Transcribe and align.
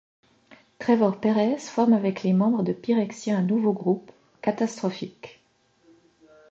Trevor 0.79 1.19
Peres 1.21 1.59
forme 1.69 1.93
avec 1.93 2.23
les 2.23 2.33
membres 2.33 2.63
de 2.63 2.73
Pyrexia 2.73 3.37
un 3.37 3.43
nouveau 3.43 3.71
groupe, 3.71 4.11
Catastrophic. 4.41 5.43